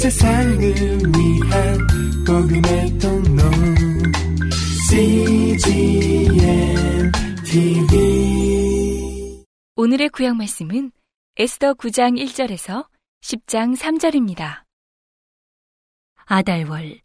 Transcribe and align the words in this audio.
세상을 0.00 0.58
위한 0.58 1.78
복음의 2.26 2.98
통로. 2.98 3.42
CGM 4.88 6.32
TV 7.44 9.44
오늘의 9.76 10.08
구약 10.08 10.36
말씀은 10.36 10.90
에스더 11.36 11.74
9장 11.74 12.18
1절에서 12.18 12.88
10장 13.20 13.76
3절입니다. 13.76 14.62
아달월 16.24 17.02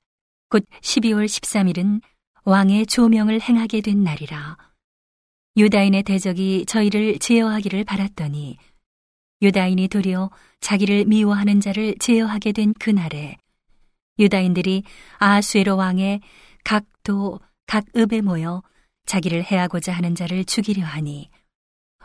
곧 0.50 0.66
12월 0.80 1.26
13일은 1.26 2.00
왕의 2.46 2.86
조명을 2.86 3.42
행하게 3.42 3.82
된 3.82 4.06
날이라. 4.06 4.56
유다인의 5.58 6.04
대적이 6.04 6.66
저희를 6.66 7.20
제어하기를 7.20 7.84
바랐더니 7.84 8.58
유다인이 9.42 9.88
도리어 9.88 10.30
자기를 10.62 11.06
미워하는 11.06 11.60
자를 11.60 11.96
제어하게 12.00 12.52
된 12.52 12.74
그날에 12.74 13.38
유다인들이 14.18 14.84
아수에로 15.20 15.76
왕의 15.78 16.22
각 16.64 16.86
도 17.04 17.40
각 17.68 17.86
읍에 17.96 18.22
모여 18.22 18.64
자기를 19.06 19.44
해하고자 19.44 19.94
하는 19.94 20.16
자를 20.16 20.46
죽이려 20.46 20.86
하니 20.86 21.30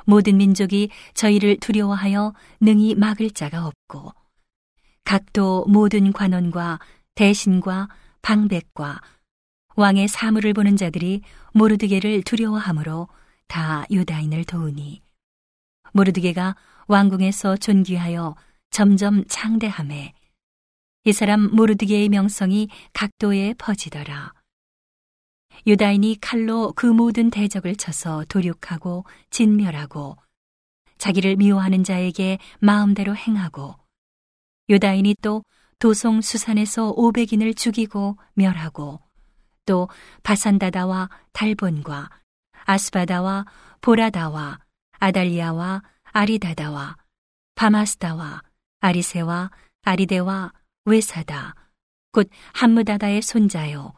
모든 0.04 0.36
민족이 0.36 0.90
저희를 1.14 1.58
두려워하여 1.58 2.34
능히 2.60 2.94
막을 2.94 3.30
자가 3.30 3.66
없고 3.66 4.12
각도 5.04 5.64
모든 5.68 6.12
관원과 6.12 6.78
대신과 7.14 7.88
방백과 8.22 9.00
왕의 9.76 10.08
사물을 10.08 10.52
보는 10.52 10.76
자들이 10.76 11.22
모르드게를 11.52 12.22
두려워하므로 12.22 13.08
다 13.46 13.84
유다인을 13.90 14.44
도우니 14.44 15.02
모르드게가 15.92 16.56
왕궁에서 16.90 17.56
존귀하여 17.56 18.34
점점 18.70 19.24
창대함에 19.28 20.12
이 21.04 21.12
사람 21.12 21.54
모르드게의 21.54 22.08
명성이 22.08 22.68
각도에 22.92 23.54
퍼지더라. 23.54 24.32
유다인이 25.68 26.18
칼로 26.20 26.72
그 26.74 26.86
모든 26.86 27.30
대적을 27.30 27.76
쳐서 27.76 28.24
도륙하고 28.28 29.04
진멸하고 29.30 30.16
자기를 30.98 31.36
미워하는 31.36 31.84
자에게 31.84 32.38
마음대로 32.58 33.14
행하고 33.14 33.76
유다인이 34.68 35.14
또 35.22 35.44
도송 35.78 36.20
수산에서 36.20 36.90
오백인을 36.96 37.54
죽이고 37.54 38.18
멸하고 38.34 39.00
또 39.64 39.88
바산다다와 40.24 41.08
달본과 41.32 42.10
아스바다와 42.64 43.46
보라다와 43.80 44.58
아달리아와 44.98 45.82
아리다다와 46.12 46.96
바마스다와 47.54 48.42
아리세와 48.80 49.50
아리데와 49.82 50.52
외사다 50.84 51.54
곧 52.12 52.28
함무다다의 52.54 53.22
손자요 53.22 53.92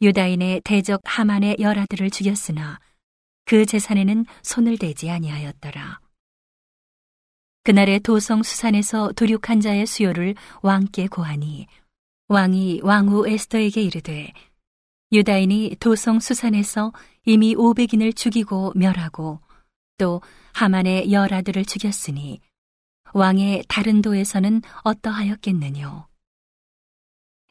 유다인의 0.00 0.62
대적 0.64 1.00
하만의 1.04 1.56
열아들을 1.60 2.10
죽였으나 2.10 2.80
그 3.44 3.66
재산에는 3.66 4.24
손을 4.42 4.78
대지 4.78 5.10
아니하였더라. 5.10 6.00
그날의 7.64 8.00
도성 8.00 8.42
수산에서 8.42 9.12
도륙한 9.12 9.60
자의 9.60 9.86
수요를 9.86 10.34
왕께 10.62 11.06
고하니 11.06 11.68
왕이 12.26 12.80
왕후 12.82 13.28
에스더에게 13.28 13.82
이르되 13.82 14.32
유다인이 15.12 15.76
도성 15.78 16.18
수산에서 16.18 16.92
이미 17.24 17.54
오백인을 17.54 18.14
죽이고 18.14 18.72
멸하고 18.74 19.38
또 19.98 20.20
하만의 20.54 21.12
열 21.12 21.32
아들을 21.32 21.64
죽였으니 21.64 22.40
왕의 23.14 23.64
다른 23.68 24.02
도에서는 24.02 24.62
어떠하였겠느뇨? 24.84 26.06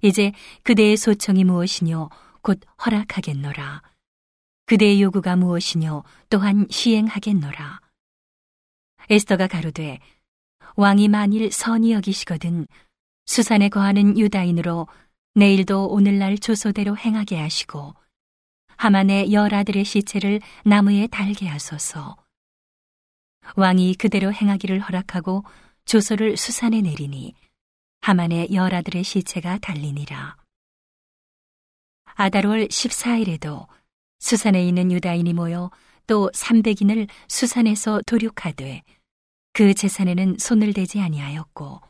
이제 0.02 0.32
그대의 0.64 0.98
소청이 0.98 1.44
무엇이뇨? 1.44 2.10
곧 2.42 2.60
허락하겠노라. 2.84 3.84
그대의 4.66 5.02
요구가 5.02 5.36
무엇이뇨? 5.36 6.04
또한 6.30 6.66
시행하겠노라. 6.70 7.80
에스더가 9.10 9.48
가로되 9.48 10.00
왕이 10.76 11.08
만일 11.10 11.52
선이 11.52 11.92
여기시거든 11.92 12.66
수산에 13.26 13.70
거하는 13.70 14.18
유다인으로 14.18 14.88
내일도 15.36 15.88
오늘날 15.88 16.38
조소대로 16.38 16.98
행하게 16.98 17.40
하시고 17.40 17.94
하만의 18.78 19.32
열 19.32 19.54
아들의 19.54 19.86
시체를 19.86 20.42
나무에 20.66 21.08
달게 21.08 21.48
하소서. 21.48 22.18
왕이 23.56 23.96
그대로 23.96 24.32
행하기를 24.32 24.80
허락하고 24.80 25.44
조소를 25.86 26.38
수산에 26.38 26.82
내리니 26.82 27.34
하만의 28.02 28.54
열 28.54 28.74
아들의 28.74 29.04
시체가 29.04 29.60
달리니라. 29.60 30.38
아달월 32.16 32.68
14일에도 32.68 33.68
수산에 34.20 34.66
있는 34.66 34.92
유다인이 34.92 35.34
모여 35.34 35.72
또 36.08 36.30
300인을 36.34 37.08
수산에서 37.28 38.02
도륙하되 38.06 38.84
그 39.54 39.74
재산에는 39.74 40.38
손을 40.40 40.74
대지 40.74 41.00
아니하였고 41.00 41.82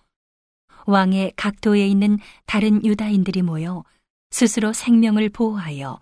왕의 0.86 1.34
각도에 1.36 1.88
있는 1.88 2.18
다른 2.46 2.84
유다인들이 2.84 3.42
모여 3.42 3.84
스스로 4.32 4.74
생명을 4.74 5.30
보호하여 5.30 6.00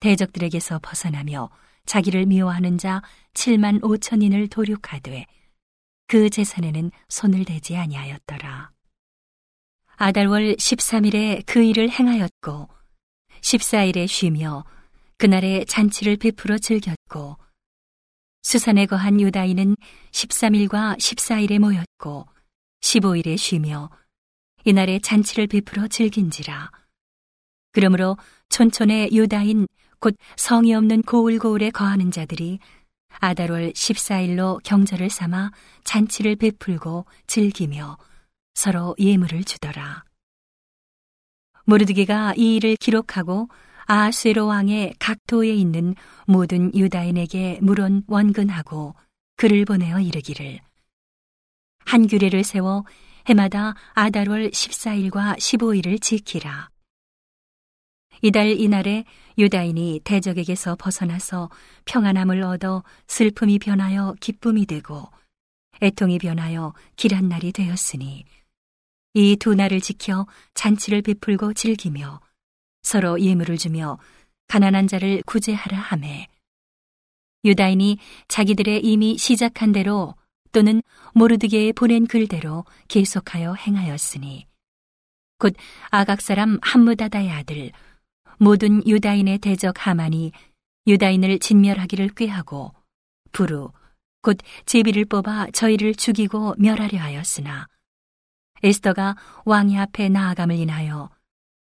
대적들에게서 0.00 0.80
벗어나며 0.82 1.50
자기를 1.86 2.26
미워하는 2.26 2.78
자 2.78 3.02
7만 3.34 3.80
5천인을 3.80 4.50
도륙하되 4.50 5.26
그 6.06 6.30
재산에는 6.30 6.90
손을 7.08 7.44
대지 7.44 7.76
아니하였더라. 7.76 8.70
아달월 9.96 10.56
13일에 10.56 11.44
그 11.46 11.62
일을 11.62 11.90
행하였고 11.90 12.68
14일에 13.40 14.06
쉬며 14.06 14.64
그날에 15.16 15.64
잔치를 15.64 16.16
베풀어 16.16 16.58
즐겼고 16.58 17.36
수산에 18.42 18.86
거한 18.86 19.20
유다인은 19.20 19.76
13일과 20.10 20.98
14일에 20.98 21.58
모였고 21.58 22.26
15일에 22.80 23.38
쉬며 23.38 23.90
이날에 24.64 24.98
잔치를 24.98 25.46
베풀어 25.46 25.88
즐긴지라. 25.88 26.70
그러므로 27.72 28.16
촌촌의 28.48 29.10
유다인 29.12 29.66
곧 30.02 30.16
성이 30.36 30.74
없는 30.74 31.02
고울고울에 31.02 31.70
거하는 31.70 32.10
자들이 32.10 32.58
아달월 33.20 33.72
14일로 33.72 34.60
경절을 34.64 35.08
삼아 35.08 35.52
잔치를 35.84 36.34
베풀고 36.34 37.06
즐기며 37.28 37.96
서로 38.52 38.96
예물을 38.98 39.44
주더라. 39.44 40.02
모르드게가 41.66 42.34
이 42.36 42.56
일을 42.56 42.74
기록하고 42.74 43.48
아수에로 43.84 44.46
왕의 44.48 44.94
각 44.98 45.18
도에 45.28 45.54
있는 45.54 45.94
모든 46.26 46.74
유다인에게 46.74 47.60
물론 47.62 48.02
원근하고 48.08 48.96
글을 49.36 49.64
보내어 49.64 50.00
이르기를 50.00 50.58
한 51.84 52.08
규례를 52.08 52.42
세워 52.42 52.84
해마다 53.26 53.74
아달월 53.92 54.50
14일과 54.50 55.38
15일을 55.38 56.02
지키라. 56.02 56.70
이달 58.20 58.48
이날에 58.48 59.04
유다인이 59.38 60.00
대적에게서 60.04 60.76
벗어나서 60.76 61.50
평안함을 61.84 62.42
얻어 62.42 62.82
슬픔이 63.06 63.58
변하여 63.58 64.14
기쁨이 64.20 64.66
되고 64.66 65.08
애통이 65.82 66.18
변하여 66.18 66.74
길한 66.96 67.28
날이 67.28 67.52
되었으니 67.52 68.24
이 69.14 69.36
두 69.36 69.54
날을 69.54 69.80
지켜 69.80 70.26
잔치를 70.54 71.02
베풀고 71.02 71.52
즐기며 71.52 72.20
서로 72.82 73.20
예물을 73.20 73.58
주며 73.58 73.98
가난한 74.48 74.86
자를 74.86 75.22
구제하라 75.26 75.78
하매 75.78 76.28
유다인이 77.44 77.98
자기들의 78.28 78.80
이미 78.84 79.18
시작한 79.18 79.72
대로 79.72 80.14
또는 80.52 80.82
모르드게에 81.14 81.72
보낸 81.72 82.06
글대로 82.06 82.64
계속하여 82.88 83.54
행하였으니 83.54 84.46
곧 85.38 85.54
아각 85.90 86.20
사람 86.20 86.58
함무다다의 86.62 87.30
아들 87.30 87.72
모든 88.42 88.84
유다인의 88.84 89.38
대적 89.38 89.86
하만이 89.86 90.32
유다인을 90.88 91.38
진멸하기를 91.38 92.08
꾀하고 92.08 92.74
부르 93.30 93.68
곧 94.20 94.38
제비를 94.66 95.04
뽑아 95.04 95.52
저희를 95.52 95.94
죽이고 95.94 96.56
멸하려 96.58 96.98
하였으나 96.98 97.68
에스더가 98.64 99.14
왕이 99.44 99.78
앞에 99.78 100.08
나아감을 100.08 100.56
인하여 100.56 101.08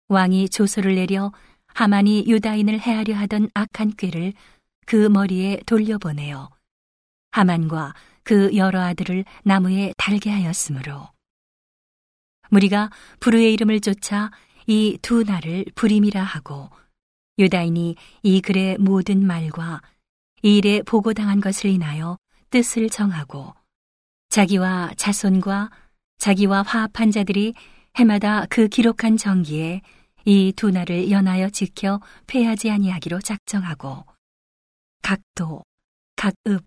왕이 0.08 0.48
조서를 0.48 0.96
내려 0.96 1.30
하만이 1.68 2.24
유다인을 2.26 2.80
해하려 2.80 3.14
하던 3.18 3.50
악한 3.54 3.94
꾀를 3.96 4.32
그 4.84 4.96
머리에 4.96 5.60
돌려보내어 5.66 6.50
하만과 7.30 7.94
그 8.24 8.50
여러 8.56 8.80
아들을 8.80 9.24
나무에 9.44 9.92
달게 9.96 10.28
하였으므로. 10.30 11.08
무리가 12.50 12.90
부르의 13.20 13.52
이름을 13.52 13.80
쫓아 13.80 14.32
이 14.66 14.98
두 15.02 15.22
날을 15.24 15.66
불임이라 15.74 16.22
하고 16.22 16.70
유다인이 17.38 17.96
이 18.22 18.40
글의 18.40 18.78
모든 18.78 19.26
말과 19.26 19.82
이 20.42 20.58
일에 20.58 20.82
보고당한 20.82 21.40
것을 21.40 21.70
인하여 21.70 22.16
뜻을 22.50 22.88
정하고 22.88 23.54
자기와 24.30 24.92
자손과 24.96 25.70
자기와 26.18 26.62
화합한 26.62 27.10
자들이 27.10 27.54
해마다 27.96 28.46
그 28.48 28.68
기록한 28.68 29.16
정기에 29.16 29.82
이 30.26 30.52
두 30.56 30.70
날을 30.70 31.10
연하여 31.10 31.50
지켜 31.50 32.00
폐하지 32.26 32.70
아니하기로 32.70 33.20
작정하고 33.20 34.04
각도, 35.02 35.62
각읍, 36.16 36.64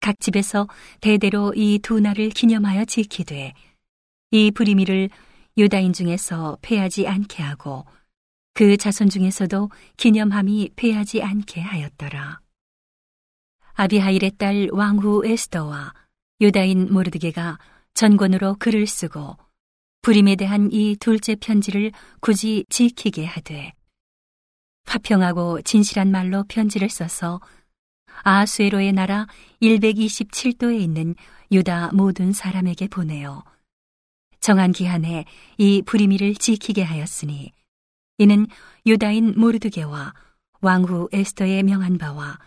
각 0.00 0.18
집에서 0.18 0.66
대대로 1.00 1.52
이 1.54 1.78
두 1.78 2.00
날을 2.00 2.30
기념하여 2.30 2.84
지키되 2.86 3.52
이 4.32 4.50
부리미를 4.50 5.10
유다인 5.56 5.92
중에서 5.92 6.58
폐하지 6.62 7.06
않게 7.06 7.42
하고 7.42 7.84
그 8.54 8.76
자손 8.76 9.08
중에서도 9.08 9.70
기념함이 9.96 10.70
폐하지 10.76 11.22
않게 11.22 11.60
하였더라. 11.60 12.40
아비하일의 13.74 14.32
딸 14.38 14.68
왕후 14.70 15.26
에스더와 15.26 15.94
유다인 16.40 16.92
모르드게가 16.92 17.58
전권으로 17.94 18.56
글을 18.58 18.86
쓰고 18.86 19.36
불임에 20.02 20.36
대한 20.36 20.68
이 20.72 20.96
둘째 20.96 21.36
편지를 21.36 21.92
굳이 22.20 22.64
지키게 22.68 23.24
하되 23.24 23.72
화평하고 24.84 25.62
진실한 25.62 26.10
말로 26.10 26.44
편지를 26.48 26.90
써서 26.90 27.40
아수에로의 28.24 28.92
나라 28.92 29.26
127도에 29.62 30.80
있는 30.80 31.14
유다 31.50 31.92
모든 31.92 32.32
사람에게 32.32 32.88
보내어 32.88 33.44
정한 34.42 34.72
기한에 34.72 35.24
이 35.56 35.82
불임이를 35.82 36.34
지키게 36.34 36.82
하였으니 36.82 37.52
이는 38.18 38.48
유다인 38.84 39.34
모르드게와 39.38 40.12
왕후 40.60 41.08
에스더의 41.12 41.62
명한 41.62 41.96
바와 41.96 42.38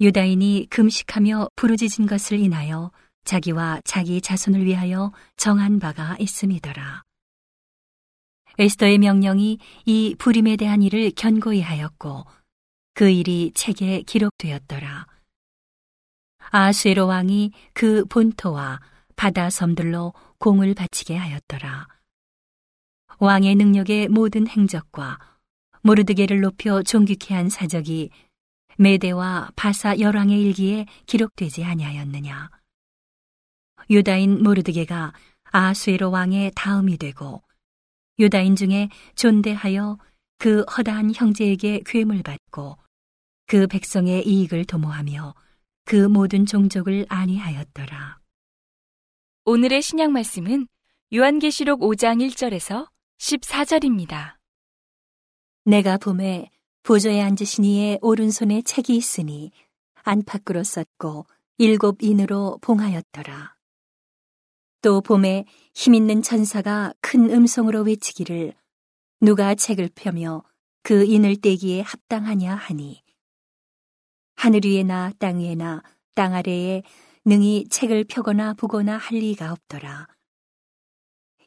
유다인이 0.00 0.66
금식하며 0.68 1.50
부르짖은 1.54 2.06
것을 2.06 2.40
인하여 2.40 2.90
자기와 3.24 3.80
자기 3.84 4.20
자손을 4.20 4.64
위하여 4.64 5.12
정한 5.36 5.78
바가 5.78 6.16
있음이더라. 6.18 7.04
에스더의 8.58 8.98
명령이 8.98 9.58
이 9.86 10.16
불임에 10.18 10.56
대한 10.56 10.82
일을 10.82 11.12
견고히 11.12 11.60
하였고 11.60 12.26
그 12.94 13.10
일이 13.10 13.52
책에 13.54 14.02
기록되었더라. 14.02 15.06
아수에로 16.50 17.06
왕이 17.06 17.52
그 17.74 18.04
본토와 18.06 18.80
바다 19.18 19.50
섬들로 19.50 20.14
공을 20.38 20.74
바치게 20.74 21.16
하였더라. 21.16 21.88
왕의 23.18 23.56
능력의 23.56 24.06
모든 24.06 24.46
행적과 24.46 25.18
모르드게를 25.82 26.40
높여 26.40 26.84
존귀케 26.84 27.34
한 27.34 27.48
사적이 27.48 28.10
메대와 28.78 29.50
바사 29.56 29.98
열왕의 29.98 30.40
일기에 30.40 30.86
기록되지 31.06 31.64
아니하였느냐. 31.64 32.48
유다인 33.90 34.40
모르드게가 34.40 35.12
아수에로 35.50 36.12
왕의 36.12 36.52
다음이 36.54 36.96
되고 36.96 37.42
유다인 38.20 38.54
중에 38.54 38.88
존대하여 39.16 39.98
그 40.38 40.62
허다한 40.62 41.12
형제에게 41.12 41.82
괴물 41.84 42.22
받고 42.22 42.78
그 43.48 43.66
백성의 43.66 44.28
이익을 44.28 44.64
도모하며 44.64 45.34
그 45.86 46.06
모든 46.06 46.46
종족을 46.46 47.06
안위하였더라. 47.08 48.17
오늘의 49.50 49.80
신약 49.80 50.10
말씀은 50.10 50.68
요한계시록 51.14 51.80
5장 51.80 52.20
1절에서 52.28 52.86
14절입니다. 53.16 54.36
내가 55.64 55.96
봄에 55.96 56.50
보좌에 56.82 57.22
앉으신 57.22 57.64
이의 57.64 57.98
오른손에 58.02 58.60
책이 58.60 58.94
있으니 58.94 59.50
안팎으로 60.02 60.62
썼고 60.62 61.24
일곱 61.56 62.02
인으로 62.02 62.58
봉하였더라. 62.60 63.56
또 64.82 65.00
봄에 65.00 65.46
힘있는 65.72 66.20
천사가 66.20 66.92
큰 67.00 67.30
음성으로 67.30 67.84
외치기를 67.84 68.52
누가 69.22 69.54
책을 69.54 69.88
펴며 69.94 70.44
그 70.82 71.06
인을 71.06 71.36
떼기에 71.40 71.80
합당하냐 71.80 72.54
하니 72.54 73.02
하늘 74.36 74.60
위에나 74.62 75.12
땅 75.18 75.38
위에나 75.38 75.82
땅 76.14 76.34
아래에 76.34 76.82
능히 77.28 77.66
책을 77.68 78.04
펴거나 78.04 78.54
보거나 78.54 78.96
할 78.96 79.18
리가 79.18 79.52
없더라. 79.52 80.08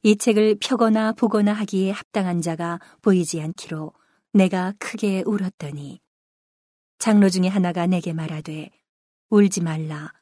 이 0.04 0.16
책을 0.16 0.58
펴거나 0.62 1.12
보거나 1.14 1.54
하기에 1.54 1.90
합당한 1.90 2.40
자가 2.40 2.80
보이지 3.02 3.42
않기로 3.42 3.92
내가 4.32 4.74
크게 4.78 5.24
울었더니 5.26 6.00
장로 7.00 7.30
중에 7.30 7.48
하나가 7.48 7.88
내게 7.88 8.14
말하되 8.14 8.70
울지 9.32 9.62
말라 9.62 10.14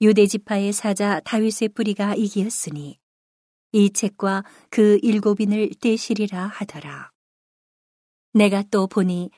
유대 0.00 0.24
지파의 0.24 0.72
사자 0.72 1.18
다윗의 1.18 1.70
뿌리가 1.70 2.14
이기었으니 2.14 3.00
이 3.72 3.90
책과 3.90 4.44
그 4.70 5.00
일곱인을 5.02 5.70
떼시리라 5.80 6.46
하더라. 6.46 7.10
내가 8.34 8.62
또 8.70 8.86
보니 8.86 9.32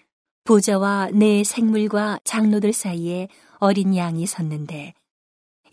보좌와 0.44 1.08
내 1.14 1.42
생물과 1.42 2.20
장로들 2.22 2.74
사이에 2.74 3.28
어린 3.60 3.96
양이 3.96 4.26
섰는데 4.26 4.92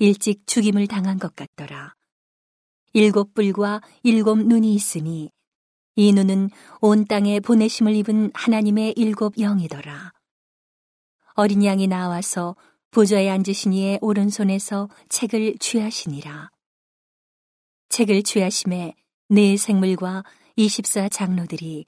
일찍 0.01 0.47
죽임을 0.47 0.87
당한 0.87 1.19
것 1.19 1.35
같더라. 1.35 1.93
일곱 2.91 3.35
뿔과 3.35 3.81
일곱 4.01 4.39
눈이 4.39 4.73
있으니 4.73 5.29
이 5.95 6.11
눈은 6.11 6.49
온 6.81 7.05
땅에 7.05 7.39
보내심을 7.39 7.95
입은 7.97 8.31
하나님의 8.33 8.95
일곱 8.97 9.35
영이더라. 9.37 10.11
어린 11.35 11.63
양이 11.63 11.85
나와서 11.85 12.55
보좌에 12.89 13.29
앉으신 13.29 13.73
이의 13.73 13.99
오른손에서 14.01 14.89
책을 15.09 15.57
취하시니라. 15.59 16.49
책을 17.89 18.23
취하심에 18.23 18.95
네 19.29 19.55
생물과 19.55 20.23
이십사 20.55 21.09
장로들이 21.09 21.85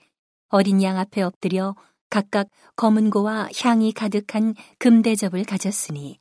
어린 0.49 0.83
양 0.83 0.99
앞에 0.99 1.23
엎드려 1.23 1.75
각각 2.11 2.47
검은 2.75 3.09
고와 3.09 3.49
향이 3.59 3.91
가득한 3.91 4.53
금대접을 4.77 5.45
가졌으니 5.45 6.19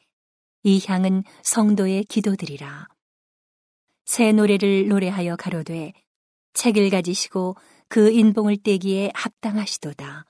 이 0.64 0.80
향은 0.86 1.24
성도의 1.42 2.04
기도들이라. 2.04 2.88
새 4.04 4.32
노래를 4.32 4.88
노래하여 4.88 5.36
가로되 5.36 5.92
책을 6.54 6.90
가지시고 6.90 7.56
그 7.88 8.10
인봉을 8.10 8.58
떼기에 8.62 9.10
합당하시도다. 9.14 10.26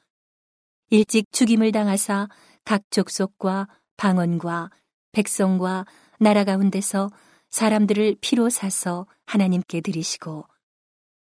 일찍 0.90 1.30
죽임을 1.32 1.72
당하사 1.72 2.28
각 2.64 2.82
족속과 2.90 3.68
방언과 3.96 4.70
백성과 5.12 5.84
나라 6.18 6.44
가운데서 6.44 7.10
사람들을 7.50 8.16
피로 8.20 8.48
사서 8.48 9.06
하나님께 9.26 9.80
드리시고 9.80 10.46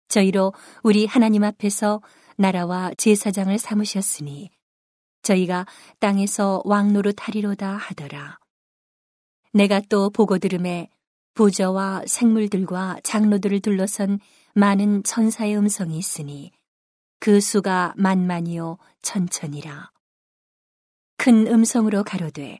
저희로 0.09 0.53
우리 0.83 1.05
하나님 1.05 1.43
앞에서 1.43 2.01
나라와 2.37 2.91
제사장을 2.97 3.57
삼으셨으니 3.57 4.49
저희가 5.21 5.65
땅에서 5.99 6.61
왕노릇 6.65 7.15
하리로다 7.19 7.75
하더라. 7.75 8.39
내가 9.53 9.81
또 9.89 10.09
보고 10.09 10.37
들음에 10.37 10.89
부저와 11.33 12.03
생물들과 12.07 12.97
장로들을 13.03 13.59
둘러선 13.61 14.19
많은 14.55 15.03
천사의 15.03 15.55
음성이 15.55 15.97
있으니 15.97 16.51
그 17.19 17.39
수가 17.39 17.93
만만이요 17.95 18.77
천천이라. 19.01 19.91
큰 21.17 21.47
음성으로 21.47 22.03
가로되 22.03 22.59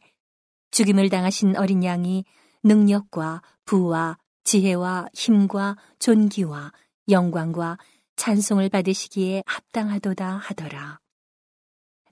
죽임을 0.72 1.10
당하신 1.10 1.56
어린 1.58 1.84
양이 1.84 2.26
능력과 2.64 3.42
부와 3.66 4.18
지혜와 4.44 5.10
힘과 5.14 5.78
존귀와 6.00 6.72
영광과 7.10 7.78
찬송을 8.16 8.70
받으시기에 8.70 9.44
합당하도다 9.46 10.38
하더라. 10.38 11.00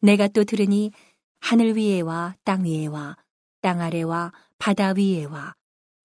내가 0.02 0.28
또 0.28 0.44
들으니 0.44 0.92
하늘 1.40 1.76
위에와 1.76 2.36
땅 2.44 2.64
위에와 2.64 3.18
땅 3.62 3.82
아래와 3.82 4.32
바다 4.58 4.94
위에와 4.96 5.54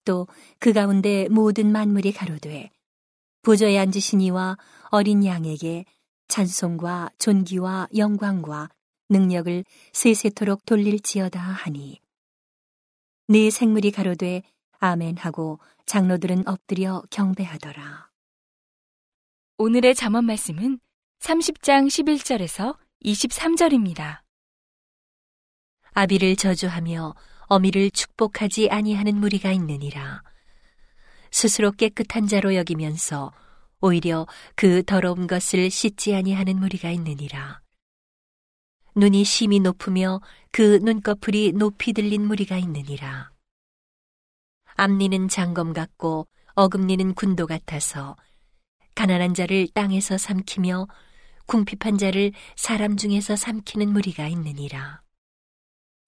또 0.05 0.27
그 0.59 0.73
가운데 0.73 1.27
모든 1.29 1.71
만물이 1.71 2.11
가로되 2.13 2.69
보좌에 3.41 3.79
앉으신 3.79 4.21
이와 4.21 4.57
어린 4.89 5.25
양에게 5.25 5.85
찬송과 6.27 7.09
존귀와 7.17 7.87
영광과 7.95 8.69
능력을 9.09 9.65
세세토록 9.91 10.65
돌릴지어다 10.65 11.39
하니 11.39 11.99
네 13.27 13.49
생물이 13.49 13.91
가로되 13.91 14.43
아멘 14.79 15.17
하고 15.17 15.59
장로들은 15.85 16.47
엎드려 16.47 17.03
경배하더라. 17.09 18.09
오늘의 19.57 19.95
잠언 19.95 20.25
말씀은 20.25 20.79
30장 21.19 21.87
11절에서 21.87 22.77
23절입니다. 23.03 24.21
아비를 25.93 26.35
저주하며 26.35 27.13
어미를 27.51 27.91
축복하지 27.91 28.69
아니하는 28.69 29.17
무리가 29.17 29.51
있느니라. 29.51 30.23
스스로 31.31 31.73
깨끗한 31.73 32.25
자로 32.25 32.55
여기면서 32.55 33.33
오히려 33.81 34.25
그 34.55 34.83
더러운 34.83 35.27
것을 35.27 35.69
씻지 35.69 36.15
아니하는 36.15 36.57
무리가 36.57 36.91
있느니라. 36.91 37.59
눈이 38.95 39.25
심히 39.25 39.59
높으며 39.59 40.21
그 40.53 40.79
눈꺼풀이 40.81 41.51
높이 41.51 41.91
들린 41.91 42.25
무리가 42.25 42.57
있느니라. 42.57 43.31
앞니는 44.77 45.27
장검 45.27 45.73
같고 45.73 46.29
어금니는 46.53 47.15
군도 47.15 47.47
같아서 47.47 48.15
가난한 48.95 49.33
자를 49.33 49.67
땅에서 49.73 50.17
삼키며 50.17 50.87
궁핍한 51.47 51.97
자를 51.97 52.31
사람 52.55 52.95
중에서 52.95 53.35
삼키는 53.35 53.91
무리가 53.91 54.29
있느니라. 54.29 55.00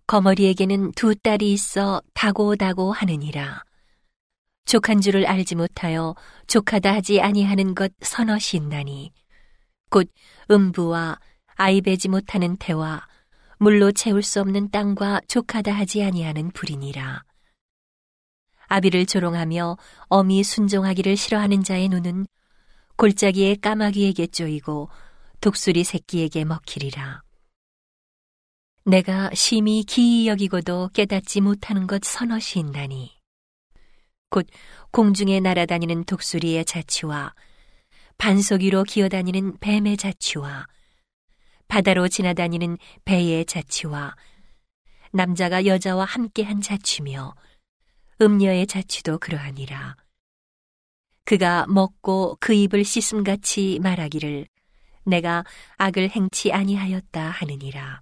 거머리에게는 0.07 0.91
두 0.93 1.15
딸이 1.15 1.53
있어 1.53 2.01
다고다고 2.13 2.91
하느니라. 2.91 3.63
족한 4.65 5.01
줄을 5.01 5.25
알지 5.25 5.55
못하여 5.55 6.15
족하다 6.47 6.93
하지 6.93 7.21
아니하는 7.21 7.75
것 7.75 7.91
서너시 8.01 8.57
있나니 8.57 9.11
곧 9.89 10.09
음부와 10.49 11.19
아이 11.55 11.81
베지 11.81 12.09
못하는 12.09 12.55
태와 12.57 13.05
물로 13.59 13.91
채울 13.91 14.23
수 14.23 14.41
없는 14.41 14.71
땅과 14.71 15.21
족하다 15.27 15.71
하지 15.71 16.03
아니하는 16.03 16.51
불이니라. 16.51 17.23
아비를 18.67 19.05
조롱하며 19.05 19.77
어미 20.07 20.43
순종하기를 20.43 21.15
싫어하는 21.15 21.63
자의 21.63 21.89
눈은 21.89 22.25
골짜기의 22.95 23.57
까마귀에게 23.57 24.27
쪼이고 24.27 24.89
독수리 25.41 25.83
새끼에게 25.83 26.45
먹히리라. 26.45 27.21
내가 28.85 29.29
심히 29.33 29.83
기이 29.83 30.27
여기고도 30.27 30.89
깨닫지 30.93 31.39
못하는 31.39 31.87
것 31.87 32.03
서너시 32.03 32.59
있나니. 32.59 33.17
곧 34.29 34.45
공중에 34.91 35.39
날아다니는 35.39 36.03
독수리의 36.03 36.65
자취와 36.65 37.33
반석 38.17 38.61
위로 38.61 38.83
기어다니는 38.83 39.59
뱀의 39.59 39.95
자취와 39.95 40.67
바다로 41.69 42.09
지나다니는 42.09 42.77
배의 43.05 43.45
자취와 43.45 44.17
남자가 45.13 45.65
여자와 45.65 46.03
함께한 46.03 46.59
자취며 46.59 47.35
음녀의 48.21 48.67
자취도 48.67 49.19
그러하니라. 49.19 49.95
그가 51.23 51.65
먹고 51.69 52.35
그 52.41 52.53
입을 52.53 52.83
씻음같이 52.83 53.79
말하기를 53.81 54.45
내가 55.05 55.45
악을 55.77 56.09
행치 56.09 56.51
아니하였다 56.51 57.29
하느니라. 57.29 58.01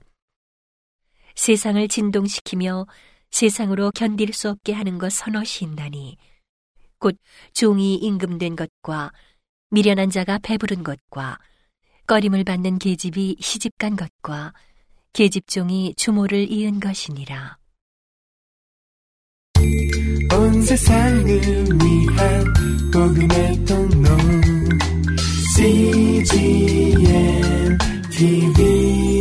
세상을 1.36 1.88
진동시키며 1.88 2.88
세상으로 3.32 3.92
견딜 3.92 4.34
수 4.34 4.50
없게 4.50 4.74
하는 4.74 4.98
것 4.98 5.12
있나니 5.64 6.18
곧 7.00 7.18
종이 7.54 7.96
임금된 7.96 8.56
것과 8.56 9.12
미련한 9.70 10.10
자가 10.10 10.38
배부른 10.40 10.84
것과 10.84 11.40
꺼림을 12.08 12.44
받는 12.44 12.78
계집이 12.78 13.38
시집간 13.40 13.96
것과 13.96 14.54
계집종이 15.14 15.94
주모를 15.96 16.52
이은 16.52 16.80
것이니라. 16.80 17.58
온 20.34 20.62
세상을 20.62 21.26
위한 21.26 22.54
복음의 22.92 23.66
통로 23.66 24.18
CGM 25.56 26.98
TV 28.12 29.21